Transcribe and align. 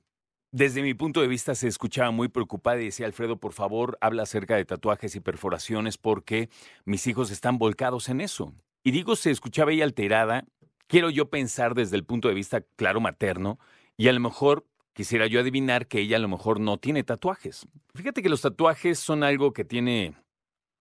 desde 0.52 0.83
mi 0.83 0.95
punto 0.95 1.20
de 1.20 1.27
vista 1.28 1.55
se 1.55 1.66
escuchaba 1.66 2.12
muy 2.12 2.28
preocupada 2.28 2.80
y 2.80 2.86
decía, 2.86 3.06
Alfredo, 3.06 3.39
por 3.39 3.52
favor, 3.52 3.98
habla 4.00 4.23
acerca 4.25 4.56
de 4.56 4.64
tatuajes 4.64 5.14
y 5.16 5.20
perforaciones 5.20 5.98
porque 5.98 6.48
mis 6.84 7.06
hijos 7.06 7.30
están 7.30 7.59
volcados 7.59 8.09
en 8.09 8.20
eso. 8.20 8.55
Y 8.84 8.91
digo, 8.92 9.16
se 9.16 9.30
escuchaba 9.30 9.73
ella 9.73 9.84
alterada. 9.84 10.45
Quiero 10.92 11.09
yo 11.09 11.30
pensar 11.30 11.74
desde 11.74 11.96
el 11.96 12.05
punto 12.05 12.28
de 12.28 12.34
vista, 12.34 12.60
claro, 12.77 13.00
materno, 13.00 13.59
y 13.96 14.09
a 14.09 14.12
lo 14.12 14.20
mejor 14.20 14.66
quisiera 14.92 15.27
yo 15.27 15.41
adivinar 15.41 15.87
que 15.87 16.00
ella 16.00 16.19
a 16.19 16.20
lo 16.20 16.28
mejor 16.28 16.60
no 16.60 16.77
tiene 16.77 17.02
tatuajes. 17.02 17.66
Fíjate 17.95 18.23
que 18.23 18.28
los 18.28 18.42
tatuajes 18.42 18.98
son 18.98 19.24
algo 19.24 19.55
que 19.55 19.64
tiene 19.64 20.14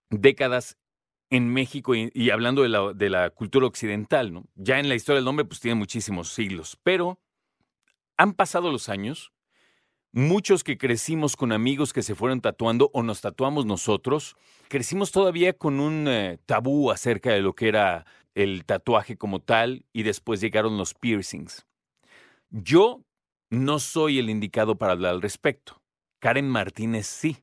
décadas 0.09 0.77
en 1.29 1.47
México 1.47 1.95
y, 1.95 2.29
hablando 2.29 2.63
de 2.63 2.67
la, 2.67 2.91
de 2.91 3.09
la 3.09 3.29
cultura 3.29 3.67
occidental, 3.67 4.33
¿no? 4.33 4.43
Ya 4.55 4.79
en 4.79 4.89
la 4.89 4.95
historia 4.95 5.21
del 5.21 5.29
hombre, 5.29 5.45
pues 5.45 5.61
tiene 5.61 5.75
muchísimos 5.75 6.33
siglos, 6.33 6.77
pero 6.83 7.17
han 8.17 8.33
pasado 8.33 8.69
los 8.69 8.89
años, 8.89 9.31
muchos 10.11 10.65
que 10.65 10.77
crecimos 10.77 11.37
con 11.37 11.53
amigos 11.53 11.93
que 11.93 12.03
se 12.03 12.15
fueron 12.15 12.41
tatuando 12.41 12.91
o 12.93 13.01
nos 13.01 13.21
tatuamos 13.21 13.65
nosotros, 13.65 14.35
crecimos 14.67 15.13
todavía 15.13 15.53
con 15.53 15.79
un 15.79 16.05
eh, 16.09 16.37
tabú 16.45 16.91
acerca 16.91 17.31
de 17.31 17.39
lo 17.39 17.53
que 17.53 17.69
era 17.69 18.05
el 18.35 18.65
tatuaje 18.65 19.17
como 19.17 19.39
tal 19.39 19.85
y 19.93 20.03
después 20.03 20.41
llegaron 20.41 20.77
los 20.77 20.93
piercings. 20.93 21.65
Yo 22.49 23.03
no 23.49 23.79
soy 23.79 24.19
el 24.19 24.29
indicado 24.29 24.77
para 24.77 24.93
hablar 24.93 25.13
al 25.13 25.21
respecto. 25.21 25.81
Karen 26.19 26.49
Martínez 26.49 27.07
sí. 27.07 27.37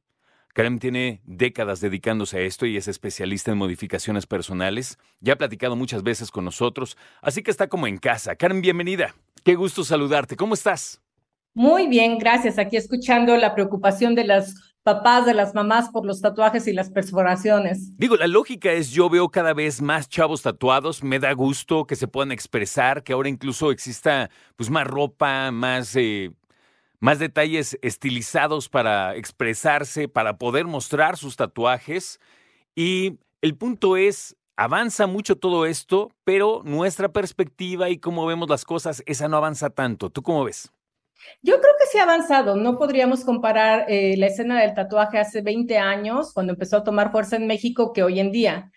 Karen 0.55 0.78
tiene 0.78 1.20
décadas 1.25 1.81
dedicándose 1.81 2.39
a 2.39 2.41
esto 2.41 2.66
y 2.66 2.77
es 2.77 2.89
especialista 2.89 3.53
en 3.53 3.59
modificaciones 3.59 4.27
personales. 4.27 4.98
Ya 5.20 5.34
ha 5.34 5.36
platicado 5.36 5.77
muchas 5.77 6.03
veces 6.03 6.31
con 6.31 6.44
nosotros, 6.44 6.97
así 7.22 7.42
que 7.42 7.50
está 7.50 7.69
como 7.69 7.86
en 7.86 7.98
casa. 7.98 8.34
Karen, 8.34 8.61
bienvenida. 8.61 9.14
Qué 9.44 9.55
gusto 9.55 9.84
saludarte. 9.84 10.36
¿Cómo 10.36 10.55
estás? 10.55 11.00
Muy 11.55 11.86
bien, 11.86 12.19
gracias. 12.19 12.59
Aquí 12.59 12.77
escuchando 12.77 13.36
la 13.36 13.55
preocupación 13.55 14.14
de 14.14 14.25
las 14.25 14.55
papás, 14.89 15.27
de 15.27 15.34
las 15.34 15.55
mamás 15.55 15.91
por 15.91 16.06
los 16.06 16.22
tatuajes 16.22 16.67
y 16.67 16.72
las 16.72 16.89
perforaciones. 16.89 17.94
Digo, 17.98 18.17
la 18.17 18.27
lógica 18.27 18.72
es 18.72 18.91
yo 18.91 19.11
veo 19.11 19.28
cada 19.28 19.53
vez 19.53 19.83
más 19.83 20.08
chavos 20.08 20.41
tatuados, 20.41 21.03
me 21.05 21.19
da 21.19 21.33
gusto 21.34 21.86
que 21.86 21.94
se 21.94 22.08
puedan 22.08 22.33
expresar, 22.33 23.03
que 23.03 23.12
ahora 23.12 23.28
incluso 23.28 23.70
exista 23.70 24.31
pues 24.56 24.70
más 24.70 24.86
ropa, 24.86 25.50
más 25.50 25.94
eh, 25.94 26.31
más 27.00 27.19
detalles 27.19 27.78
estilizados 27.83 28.70
para 28.70 29.14
expresarse, 29.14 30.09
para 30.09 30.39
poder 30.39 30.66
mostrar 30.66 31.19
sus 31.19 31.36
tatuajes. 31.36 32.19
Y 32.75 33.19
el 33.42 33.56
punto 33.56 33.98
es, 33.98 34.36
avanza 34.56 35.06
mucho 35.06 35.36
todo 35.36 35.66
esto, 35.66 36.11
pero 36.25 36.62
nuestra 36.65 37.10
perspectiva 37.12 37.91
y 37.91 37.98
cómo 37.98 38.25
vemos 38.25 38.48
las 38.48 38.65
cosas, 38.65 39.03
esa 39.04 39.28
no 39.28 39.37
avanza 39.37 39.69
tanto. 39.69 40.09
¿Tú 40.09 40.22
cómo 40.22 40.44
ves? 40.44 40.72
Yo 41.43 41.61
creo 41.61 41.73
que 41.79 41.87
sí 41.91 41.99
ha 41.99 42.05
avanzado. 42.05 42.56
No 42.56 42.79
podríamos 42.79 43.25
comparar 43.25 43.87
eh, 43.89 44.17
la 44.17 44.27
escena 44.27 44.61
del 44.61 44.75
tatuaje 44.75 45.19
hace 45.19 45.43
20 45.43 45.79
años, 45.79 46.33
cuando 46.33 46.53
empezó 46.53 46.79
a 46.79 46.84
tomar 46.84 47.12
fuerza 47.12 47.37
en 47.37 47.47
México, 47.47 47.93
que 47.93 48.03
hoy 48.03 48.21
en 48.21 48.33
día. 48.33 48.71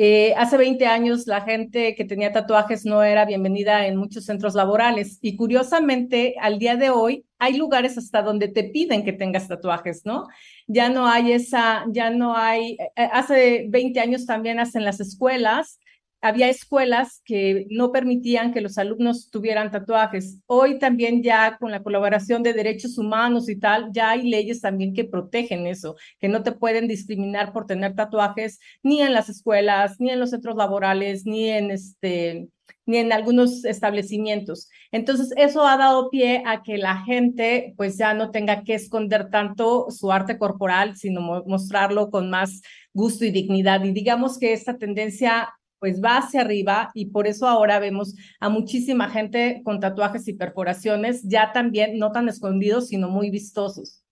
Eh, 0.00 0.32
hace 0.36 0.56
20 0.56 0.86
años 0.86 1.26
la 1.26 1.40
gente 1.40 1.96
que 1.96 2.04
tenía 2.04 2.30
tatuajes 2.30 2.84
no 2.84 3.02
era 3.02 3.24
bienvenida 3.24 3.84
en 3.88 3.96
muchos 3.96 4.26
centros 4.26 4.54
laborales 4.54 5.18
y 5.22 5.34
curiosamente 5.34 6.36
al 6.40 6.60
día 6.60 6.76
de 6.76 6.90
hoy 6.90 7.26
hay 7.40 7.56
lugares 7.56 7.98
hasta 7.98 8.22
donde 8.22 8.46
te 8.46 8.62
piden 8.62 9.04
que 9.04 9.12
tengas 9.12 9.48
tatuajes, 9.48 10.02
¿no? 10.04 10.28
Ya 10.68 10.88
no 10.88 11.08
hay 11.08 11.32
esa, 11.32 11.84
ya 11.88 12.10
no 12.10 12.36
hay, 12.36 12.76
eh, 12.94 13.08
hace 13.12 13.66
20 13.70 13.98
años 13.98 14.24
también 14.24 14.60
hacen 14.60 14.84
las 14.84 15.00
escuelas 15.00 15.80
había 16.20 16.48
escuelas 16.48 17.22
que 17.24 17.66
no 17.70 17.92
permitían 17.92 18.52
que 18.52 18.60
los 18.60 18.78
alumnos 18.78 19.30
tuvieran 19.30 19.70
tatuajes. 19.70 20.40
Hoy 20.46 20.78
también 20.78 21.22
ya 21.22 21.56
con 21.58 21.70
la 21.70 21.82
colaboración 21.82 22.42
de 22.42 22.52
derechos 22.52 22.98
humanos 22.98 23.48
y 23.48 23.58
tal, 23.58 23.90
ya 23.92 24.10
hay 24.10 24.28
leyes 24.28 24.60
también 24.60 24.94
que 24.94 25.04
protegen 25.04 25.66
eso, 25.66 25.96
que 26.18 26.28
no 26.28 26.42
te 26.42 26.52
pueden 26.52 26.88
discriminar 26.88 27.52
por 27.52 27.66
tener 27.66 27.94
tatuajes 27.94 28.58
ni 28.82 29.00
en 29.02 29.12
las 29.12 29.28
escuelas, 29.28 30.00
ni 30.00 30.10
en 30.10 30.20
los 30.20 30.30
centros 30.30 30.56
laborales, 30.56 31.24
ni 31.24 31.48
en 31.48 31.70
este 31.70 32.48
ni 32.88 32.96
en 32.96 33.12
algunos 33.12 33.66
establecimientos. 33.66 34.70
Entonces, 34.92 35.34
eso 35.36 35.66
ha 35.66 35.76
dado 35.76 36.08
pie 36.08 36.42
a 36.46 36.62
que 36.62 36.78
la 36.78 37.02
gente 37.04 37.74
pues 37.76 37.98
ya 37.98 38.14
no 38.14 38.30
tenga 38.30 38.64
que 38.64 38.72
esconder 38.74 39.28
tanto 39.28 39.90
su 39.90 40.10
arte 40.10 40.38
corporal, 40.38 40.96
sino 40.96 41.44
mostrarlo 41.46 42.10
con 42.10 42.30
más 42.30 42.62
gusto 42.94 43.26
y 43.26 43.30
dignidad. 43.30 43.84
Y 43.84 43.92
digamos 43.92 44.38
que 44.38 44.54
esta 44.54 44.78
tendencia 44.78 45.50
pues 45.78 46.02
va 46.02 46.18
hacia 46.18 46.40
arriba 46.40 46.90
y 46.94 47.06
por 47.06 47.26
eso 47.26 47.46
ahora 47.46 47.78
vemos 47.78 48.14
a 48.40 48.48
muchísima 48.48 49.08
gente 49.08 49.62
con 49.64 49.80
tatuajes 49.80 50.26
y 50.28 50.34
perforaciones, 50.34 51.22
ya 51.22 51.52
también 51.52 51.98
no 51.98 52.12
tan 52.12 52.28
escondidos, 52.28 52.88
sino 52.88 53.08
muy 53.08 53.30
vistosos. 53.30 54.02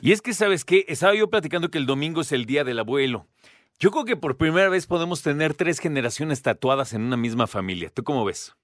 Y 0.00 0.12
es 0.12 0.22
que, 0.22 0.32
¿sabes 0.32 0.64
qué? 0.64 0.84
Estaba 0.88 1.14
yo 1.14 1.28
platicando 1.28 1.70
que 1.70 1.78
el 1.78 1.86
domingo 1.86 2.20
es 2.20 2.32
el 2.32 2.46
Día 2.46 2.64
del 2.64 2.78
Abuelo. 2.78 3.26
Yo 3.80 3.90
creo 3.90 4.04
que 4.04 4.16
por 4.16 4.36
primera 4.36 4.68
vez 4.68 4.86
podemos 4.86 5.22
tener 5.22 5.54
tres 5.54 5.78
generaciones 5.78 6.42
tatuadas 6.42 6.92
en 6.92 7.02
una 7.02 7.16
misma 7.16 7.46
familia. 7.46 7.90
¿Tú 7.90 8.02
cómo 8.02 8.24
ves? 8.24 8.54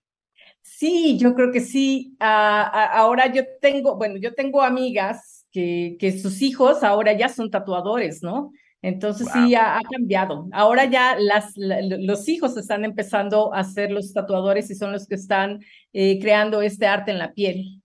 Sí, 0.62 1.18
yo 1.18 1.34
creo 1.34 1.52
que 1.52 1.60
sí. 1.60 2.16
Ah, 2.20 2.91
ahora 2.92 3.32
yo 3.32 3.42
tengo, 3.60 3.96
bueno, 3.96 4.16
yo 4.16 4.34
tengo 4.34 4.62
amigas 4.62 5.46
que, 5.52 5.96
que 6.00 6.18
sus 6.18 6.42
hijos 6.42 6.82
ahora 6.82 7.12
ya 7.12 7.28
son 7.28 7.50
tatuadores, 7.50 8.22
¿no? 8.22 8.50
Entonces 8.84 9.28
sí 9.33 9.55
ha, 9.55 9.81
cambiado. 9.91 10.47
Ahora 10.53 10.84
ya 10.84 11.17
las, 11.19 11.55
los 11.56 12.28
hijos 12.28 12.55
están 12.59 12.84
empezando 12.84 13.55
a 13.55 13.65
ser 13.65 13.91
los 13.91 14.12
tatuadores 14.12 14.71
y 14.71 14.75
son 14.75 14.93
los 14.93 15.06
que 15.06 15.15
están 15.15 15.61
eh, 15.95 16.21
creando 16.21 16.61
este 16.61 16.87
arte 16.87 17.11
en 17.11 17.19
la 17.19 17.33
piel. 17.33 17.81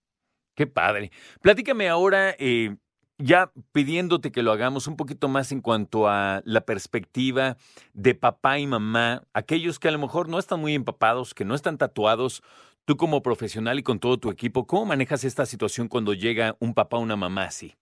Qué 0.55 0.67
padre. 0.67 1.11
Platícame 1.41 1.87
ahora, 1.87 2.35
eh, 2.37 2.75
ya 3.17 3.49
pidiéndote 3.71 4.33
que 4.33 4.43
lo 4.43 4.51
hagamos 4.51 4.87
un 4.87 4.97
poquito 4.97 5.29
más 5.29 5.53
en 5.53 5.61
cuanto 5.61 6.09
a 6.09 6.41
la 6.43 6.61
perspectiva 6.65 7.55
de 7.93 8.13
papá 8.13 8.59
y 8.59 8.67
mamá, 8.67 9.23
aquellos 9.31 9.79
que 9.79 9.87
a 9.87 9.91
lo 9.91 9.99
mejor 9.99 10.27
no 10.27 10.37
están 10.37 10.59
muy 10.59 10.75
empapados, 10.75 11.33
que 11.33 11.45
no 11.45 11.55
están 11.55 11.77
tatuados. 11.77 12.43
Tú 12.83 12.97
como 12.97 13.21
profesional 13.21 13.79
y 13.79 13.83
con 13.83 13.99
todo 13.99 14.17
tu 14.17 14.29
equipo, 14.31 14.67
¿cómo 14.67 14.85
manejas 14.85 15.23
esta 15.23 15.45
situación 15.45 15.87
cuando 15.87 16.13
llega 16.13 16.57
un 16.59 16.73
papá 16.73 16.97
o 16.97 17.01
una 17.01 17.15
mamá 17.15 17.45
así? 17.45 17.77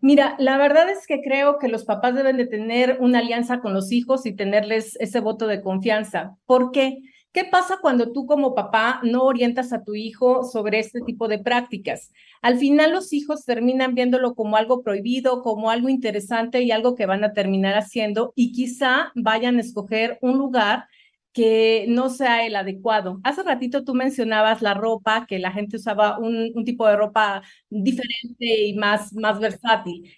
Mira, 0.00 0.36
la 0.38 0.56
verdad 0.58 0.88
es 0.90 1.06
que 1.06 1.20
creo 1.22 1.58
que 1.58 1.68
los 1.68 1.84
papás 1.84 2.14
deben 2.14 2.36
de 2.36 2.46
tener 2.46 2.98
una 3.00 3.20
alianza 3.20 3.60
con 3.60 3.74
los 3.74 3.92
hijos 3.92 4.26
y 4.26 4.34
tenerles 4.34 4.96
ese 5.00 5.20
voto 5.20 5.46
de 5.46 5.62
confianza. 5.62 6.36
¿Por 6.46 6.70
qué? 6.70 6.98
¿Qué 7.32 7.44
pasa 7.44 7.78
cuando 7.80 8.10
tú 8.10 8.26
como 8.26 8.56
papá 8.56 9.00
no 9.04 9.22
orientas 9.22 9.72
a 9.72 9.84
tu 9.84 9.94
hijo 9.94 10.42
sobre 10.42 10.80
este 10.80 11.00
tipo 11.00 11.28
de 11.28 11.38
prácticas? 11.38 12.10
Al 12.42 12.58
final 12.58 12.92
los 12.92 13.12
hijos 13.12 13.44
terminan 13.44 13.94
viéndolo 13.94 14.34
como 14.34 14.56
algo 14.56 14.82
prohibido, 14.82 15.42
como 15.42 15.70
algo 15.70 15.88
interesante 15.88 16.62
y 16.62 16.72
algo 16.72 16.96
que 16.96 17.06
van 17.06 17.22
a 17.22 17.32
terminar 17.32 17.74
haciendo 17.74 18.32
y 18.34 18.50
quizá 18.50 19.12
vayan 19.14 19.58
a 19.58 19.60
escoger 19.60 20.18
un 20.22 20.38
lugar 20.38 20.86
que 21.32 21.86
no 21.88 22.10
sea 22.10 22.46
el 22.46 22.56
adecuado. 22.56 23.20
Hace 23.24 23.42
ratito 23.42 23.84
tú 23.84 23.94
mencionabas 23.94 24.62
la 24.62 24.74
ropa, 24.74 25.26
que 25.28 25.38
la 25.38 25.52
gente 25.52 25.76
usaba 25.76 26.18
un, 26.18 26.52
tipo 26.64 26.86
de 26.86 26.96
ropa 26.96 27.42
diferente 27.68 28.66
y 28.66 28.74
más, 28.74 29.12
más 29.14 29.38
versátil. 29.40 30.12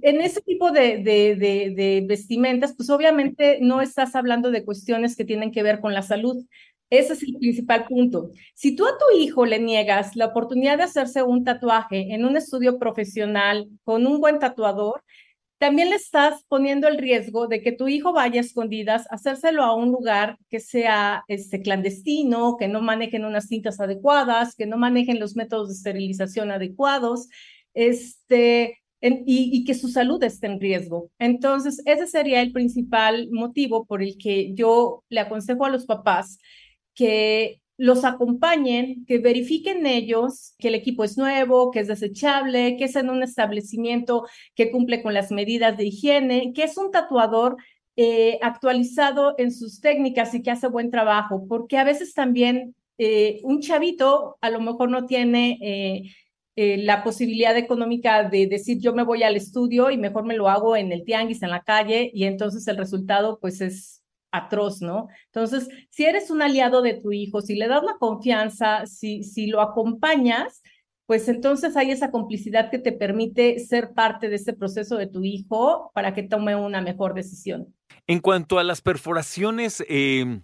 En 0.00 0.20
ese 0.22 0.40
tipo 0.40 0.70
de, 0.72 0.98
de, 0.98 1.36
de, 1.36 1.74
de, 1.74 2.04
vestimentas, 2.06 2.74
pues 2.74 2.88
obviamente 2.90 3.58
no 3.60 3.82
estás 3.82 4.14
hablando 4.16 4.50
de 4.50 4.64
cuestiones 4.64 5.16
que 5.16 5.24
tienen 5.24 5.52
que 5.52 5.62
ver 5.62 5.80
con 5.80 5.92
la 5.92 6.02
salud. 6.02 6.46
Ese 6.90 7.14
es 7.14 7.22
el 7.22 7.38
principal 7.38 7.86
punto. 7.86 8.30
Si 8.54 8.76
tú 8.76 8.86
a 8.86 8.98
tu 8.98 9.18
hijo 9.18 9.46
le 9.46 9.58
niegas 9.58 10.14
la 10.14 10.26
oportunidad 10.26 10.76
de 10.76 10.84
hacerse 10.84 11.22
un 11.22 11.44
tatuaje 11.44 12.14
en 12.14 12.24
un 12.24 12.36
estudio 12.36 12.78
profesional 12.78 13.68
con 13.84 14.06
un 14.06 14.20
buen 14.20 14.38
tatuador, 14.38 15.02
también 15.62 15.90
le 15.90 15.94
estás 15.94 16.44
poniendo 16.48 16.88
el 16.88 16.98
riesgo 16.98 17.46
de 17.46 17.62
que 17.62 17.70
tu 17.70 17.86
hijo 17.86 18.12
vaya 18.12 18.40
a 18.40 18.44
escondidas, 18.44 19.06
hacérselo 19.12 19.62
a 19.62 19.76
un 19.76 19.92
lugar 19.92 20.36
que 20.50 20.58
sea 20.58 21.22
este, 21.28 21.62
clandestino, 21.62 22.56
que 22.56 22.66
no 22.66 22.82
manejen 22.82 23.24
unas 23.24 23.46
cintas 23.46 23.78
adecuadas, 23.78 24.56
que 24.56 24.66
no 24.66 24.76
manejen 24.76 25.20
los 25.20 25.36
métodos 25.36 25.68
de 25.68 25.74
esterilización 25.74 26.50
adecuados. 26.50 27.28
este, 27.74 28.80
y, 29.00 29.64
que 29.64 29.74
su 29.74 29.86
salud 29.86 30.20
esté 30.24 30.48
en 30.48 30.60
riesgo. 30.60 31.12
Entonces, 31.20 31.80
ese 31.86 32.08
sería 32.08 32.40
el 32.42 32.50
principal 32.50 33.28
motivo 33.30 33.86
por 33.86 34.02
el 34.02 34.18
que 34.18 34.52
yo 34.54 35.04
le 35.10 35.20
aconsejo 35.20 35.64
a 35.64 35.70
los 35.70 35.86
papás 35.86 36.38
que 36.94 37.61
los 37.76 38.04
acompañen, 38.04 39.04
que 39.06 39.18
verifiquen 39.18 39.86
ellos 39.86 40.54
que 40.58 40.68
el 40.68 40.74
equipo 40.74 41.04
es 41.04 41.16
nuevo, 41.16 41.70
que 41.70 41.80
es 41.80 41.88
desechable, 41.88 42.76
que 42.76 42.84
es 42.84 42.96
en 42.96 43.10
un 43.10 43.22
establecimiento 43.22 44.26
que 44.54 44.70
cumple 44.70 45.02
con 45.02 45.14
las 45.14 45.30
medidas 45.30 45.76
de 45.76 45.86
higiene, 45.86 46.52
que 46.54 46.64
es 46.64 46.76
un 46.76 46.90
tatuador 46.90 47.56
eh, 47.96 48.38
actualizado 48.42 49.34
en 49.38 49.52
sus 49.52 49.80
técnicas 49.80 50.34
y 50.34 50.42
que 50.42 50.50
hace 50.50 50.68
buen 50.68 50.90
trabajo, 50.90 51.46
porque 51.48 51.78
a 51.78 51.84
veces 51.84 52.14
también 52.14 52.74
eh, 52.98 53.40
un 53.42 53.60
chavito 53.60 54.38
a 54.40 54.50
lo 54.50 54.60
mejor 54.60 54.90
no 54.90 55.06
tiene 55.06 55.58
eh, 56.54 56.76
la 56.84 57.02
posibilidad 57.02 57.56
económica 57.56 58.28
de 58.28 58.46
decir 58.46 58.78
yo 58.78 58.92
me 58.92 59.02
voy 59.02 59.22
al 59.22 59.36
estudio 59.36 59.90
y 59.90 59.96
mejor 59.96 60.24
me 60.24 60.36
lo 60.36 60.48
hago 60.48 60.76
en 60.76 60.92
el 60.92 61.04
tianguis, 61.04 61.42
en 61.42 61.50
la 61.50 61.62
calle, 61.62 62.10
y 62.12 62.24
entonces 62.24 62.66
el 62.68 62.76
resultado 62.76 63.38
pues 63.40 63.60
es 63.60 64.01
atroz, 64.32 64.82
¿no? 64.82 65.08
Entonces, 65.26 65.68
si 65.90 66.04
eres 66.04 66.30
un 66.30 66.42
aliado 66.42 66.82
de 66.82 66.94
tu 66.94 67.12
hijo, 67.12 67.40
si 67.40 67.54
le 67.54 67.68
das 67.68 67.84
la 67.84 67.96
confianza, 67.98 68.86
si, 68.86 69.22
si 69.22 69.46
lo 69.46 69.60
acompañas, 69.60 70.62
pues 71.06 71.28
entonces 71.28 71.76
hay 71.76 71.90
esa 71.90 72.10
complicidad 72.10 72.70
que 72.70 72.78
te 72.78 72.92
permite 72.92 73.58
ser 73.58 73.92
parte 73.92 74.28
de 74.28 74.36
ese 74.36 74.52
proceso 74.54 74.96
de 74.96 75.06
tu 75.06 75.22
hijo 75.24 75.90
para 75.94 76.14
que 76.14 76.22
tome 76.22 76.56
una 76.56 76.80
mejor 76.80 77.14
decisión. 77.14 77.74
En 78.06 78.20
cuanto 78.20 78.58
a 78.58 78.64
las 78.64 78.80
perforaciones, 78.80 79.84
em, 79.88 80.42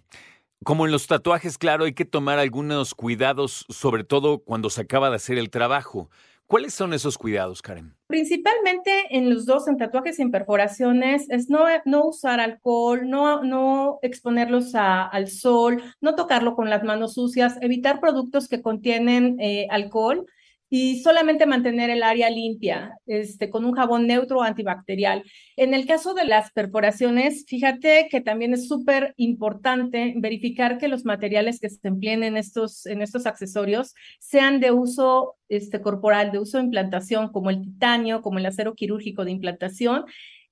como 0.63 0.85
en 0.85 0.91
los 0.91 1.07
tatuajes, 1.07 1.57
claro, 1.57 1.85
hay 1.85 1.93
que 1.93 2.05
tomar 2.05 2.37
algunos 2.39 2.93
cuidados, 2.93 3.65
sobre 3.69 4.03
todo 4.03 4.43
cuando 4.43 4.69
se 4.69 4.81
acaba 4.81 5.09
de 5.09 5.15
hacer 5.15 5.37
el 5.37 5.49
trabajo. 5.49 6.09
¿Cuáles 6.49 6.73
son 6.73 6.93
esos 6.93 7.15
cuidados, 7.19 7.61
Karen? 7.61 7.93
Principalmente 8.07 9.15
en 9.15 9.29
los 9.29 9.45
dos, 9.45 9.67
en 9.67 9.77
tatuajes 9.77 10.17
y 10.17 10.23
en 10.23 10.31
perforaciones, 10.31 11.29
es 11.29 11.47
no, 11.47 11.65
no 11.85 12.05
usar 12.05 12.39
alcohol, 12.39 13.07
no, 13.07 13.43
no 13.43 13.99
exponerlos 14.01 14.73
al 14.73 15.27
sol, 15.27 15.83
no 16.01 16.15
tocarlo 16.15 16.55
con 16.55 16.71
las 16.71 16.83
manos 16.83 17.13
sucias, 17.13 17.59
evitar 17.61 17.99
productos 17.99 18.47
que 18.47 18.63
contienen 18.63 19.39
eh, 19.39 19.67
alcohol 19.69 20.25
y 20.69 21.01
solamente 21.01 21.47
mantener 21.47 21.89
el 21.89 22.03
área 22.03 22.29
limpia, 22.29 22.95
este, 23.07 23.49
con 23.49 23.65
un 23.65 23.73
jabón 23.73 24.05
neutro 24.05 24.43
antibacterial. 24.43 25.23
En 25.55 25.73
el 25.73 25.87
caso 25.87 26.13
de 26.13 26.25
las 26.25 26.51
perforaciones, 26.51 27.45
fíjate 27.47 28.07
que 28.09 28.21
también 28.21 28.53
es 28.53 28.67
súper 28.67 29.13
importante 29.17 30.13
verificar 30.17 30.77
que 30.77 30.87
los 30.87 31.05
materiales 31.05 31.59
que 31.59 31.69
se 31.69 31.87
empleen 31.87 32.23
en 32.23 32.37
estos, 32.37 32.85
en 32.85 33.01
estos 33.01 33.25
accesorios 33.25 33.95
sean 34.19 34.59
de 34.59 34.71
uso 34.71 35.37
este, 35.49 35.81
corporal, 35.81 36.31
de 36.31 36.39
uso 36.39 36.59
de 36.59 36.65
implantación, 36.65 37.31
como 37.31 37.49
el 37.49 37.61
titanio, 37.61 38.21
como 38.21 38.37
el 38.37 38.45
acero 38.45 38.75
quirúrgico 38.75 39.25
de 39.25 39.31
implantación. 39.31 40.05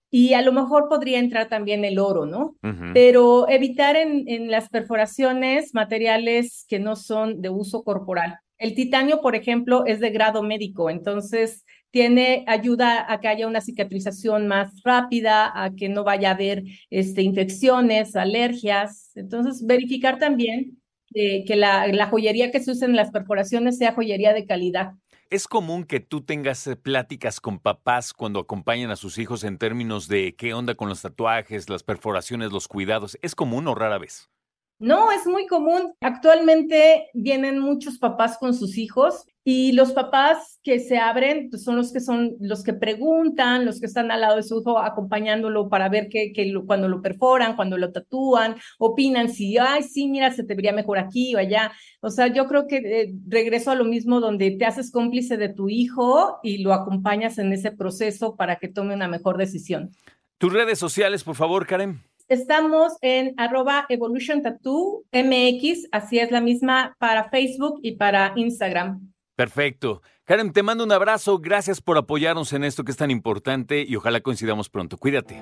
Y 0.09 0.33
a 0.33 0.41
lo 0.41 0.53
mejor 0.53 0.87
podría 0.87 1.19
entrar 1.19 1.49
también 1.49 1.83
el 1.83 1.99
oro, 1.99 2.25
¿no? 2.25 2.55
Pero 2.93 3.49
evitar 3.49 3.97
en, 3.97 4.23
en 4.27 4.49
las 4.49 4.69
perforaciones 4.69 5.73
materiales 5.73 6.65
que 6.69 6.79
no 6.79 6.95
son 6.95 7.41
de 7.41 7.49
uso 7.49 7.83
corporal. 7.83 8.39
El 8.57 8.73
titanio, 8.73 9.21
por 9.21 9.35
ejemplo, 9.35 9.85
es 9.85 9.99
de 9.99 10.09
grado 10.09 10.41
médico, 10.43 10.89
entonces 10.89 11.63
tiene 11.91 12.43
ayuda 12.47 13.11
a 13.11 13.19
que 13.19 13.27
haya 13.27 13.47
una 13.47 13.61
cicatrización 13.61 14.47
más 14.47 14.81
rápida, 14.83 15.51
a 15.53 15.73
que 15.75 15.89
no 15.89 16.03
vaya 16.03 16.29
a 16.29 16.33
haber 16.33 16.63
este, 16.89 17.21
infecciones, 17.21 18.15
alergias. 18.15 19.11
Entonces, 19.15 19.65
verificar 19.65 20.19
también 20.19 20.81
que 21.13 21.55
la, 21.55 21.87
la 21.87 22.07
joyería 22.07 22.51
que 22.51 22.59
se 22.59 22.71
usa 22.71 22.87
en 22.87 22.95
las 22.95 23.11
perforaciones 23.11 23.77
sea 23.77 23.93
joyería 23.93 24.33
de 24.33 24.45
calidad. 24.45 24.93
¿Es 25.29 25.47
común 25.47 25.83
que 25.83 25.99
tú 25.99 26.21
tengas 26.21 26.65
eh, 26.67 26.77
pláticas 26.77 27.41
con 27.41 27.59
papás 27.59 28.13
cuando 28.13 28.39
acompañan 28.39 28.91
a 28.91 28.95
sus 28.95 29.17
hijos 29.17 29.43
en 29.43 29.57
términos 29.57 30.07
de 30.07 30.35
qué 30.35 30.53
onda 30.53 30.75
con 30.75 30.87
los 30.87 31.01
tatuajes, 31.01 31.69
las 31.69 31.83
perforaciones, 31.83 32.51
los 32.51 32.69
cuidados? 32.69 33.17
¿Es 33.21 33.35
común 33.35 33.67
o 33.67 33.75
rara 33.75 33.97
vez? 33.97 34.29
No, 34.79 35.11
es 35.11 35.25
muy 35.25 35.47
común. 35.47 35.93
Actualmente 36.01 37.09
vienen 37.13 37.59
muchos 37.59 37.97
papás 37.97 38.37
con 38.37 38.53
sus 38.53 38.77
hijos 38.77 39.25
y 39.43 39.71
los 39.71 39.93
papás 39.93 40.59
que 40.61 40.79
se 40.79 40.97
abren 40.97 41.49
pues, 41.49 41.63
son 41.63 41.77
los 41.77 41.91
que 41.91 41.99
son 41.99 42.35
los 42.39 42.63
que 42.63 42.73
preguntan, 42.73 43.65
los 43.65 43.79
que 43.79 43.87
están 43.87 44.11
al 44.11 44.21
lado 44.21 44.35
de 44.35 44.43
su 44.43 44.59
hijo 44.59 44.77
acompañándolo 44.77 45.67
para 45.69 45.89
ver 45.89 46.09
que, 46.09 46.31
cuando 46.67 46.89
lo 46.89 47.01
perforan, 47.01 47.55
cuando 47.55 47.77
lo 47.77 47.91
tatúan, 47.91 48.57
opinan 48.77 49.29
si, 49.29 49.57
ay, 49.57 49.81
sí, 49.81 50.09
mira, 50.09 50.31
se 50.31 50.43
te 50.43 50.53
vería 50.53 50.73
mejor 50.73 50.99
aquí 50.99 51.33
o 51.33 51.39
allá. 51.39 51.71
O 52.01 52.11
sea, 52.11 52.27
yo 52.27 52.45
creo 52.45 52.67
que 52.67 52.77
eh, 52.77 53.13
regreso 53.27 53.71
a 53.71 53.75
lo 53.75 53.85
mismo 53.85 54.19
donde 54.19 54.51
te 54.51 54.65
haces 54.65 54.91
cómplice 54.91 55.37
de 55.37 55.49
tu 55.49 55.69
hijo 55.69 56.39
y 56.43 56.59
lo 56.59 56.73
acompañas 56.73 57.39
en 57.39 57.51
ese 57.51 57.71
proceso 57.71 58.35
para 58.35 58.57
que 58.57 58.67
tome 58.67 58.93
una 58.93 59.07
mejor 59.07 59.37
decisión. 59.37 59.91
Tus 60.37 60.53
redes 60.53 60.77
sociales, 60.77 61.23
por 61.23 61.35
favor, 61.35 61.65
Karen. 61.65 62.01
Estamos 62.29 62.93
en 63.01 63.33
arroba 63.37 63.85
Evolution 63.87 64.41
Tattoo 64.41 65.05
MX, 65.13 65.87
así 65.93 66.19
es 66.19 66.29
la 66.29 66.41
misma 66.41 66.93
para 66.99 67.29
Facebook 67.29 67.79
y 67.81 67.93
para 67.93 68.33
Instagram. 68.35 69.13
Perfecto. 69.35 70.01
Karen, 70.25 70.51
te 70.51 70.61
mando 70.61 70.83
un 70.83 70.91
abrazo. 70.91 71.39
Gracias 71.39 71.79
por 71.79 71.97
apoyarnos 71.97 72.51
en 72.51 72.65
esto 72.65 72.83
que 72.83 72.91
es 72.91 72.97
tan 72.97 73.11
importante 73.11 73.85
y 73.87 73.95
ojalá 73.95 74.19
coincidamos 74.19 74.67
pronto. 74.69 74.97
Cuídate. 74.97 75.41